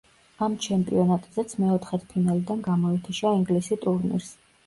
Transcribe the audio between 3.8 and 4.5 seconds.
ტურნირს.